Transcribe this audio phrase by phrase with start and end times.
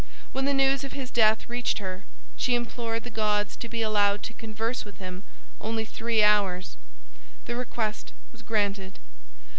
[0.31, 2.05] When the news of his death reached her
[2.35, 5.21] she implored the gods to be allowed to converse with him
[5.59, 6.75] only three hours.
[7.45, 8.97] The request was granted.